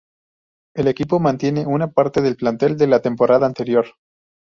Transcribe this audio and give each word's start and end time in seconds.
El 0.75 0.87
equipo 0.87 1.19
mantiene 1.19 1.67
una 1.67 1.91
parte 1.91 2.21
del 2.23 2.35
plantel 2.35 2.75
de 2.75 2.87
la 2.87 3.03
temporada 3.03 3.45
anterior. 3.45 3.85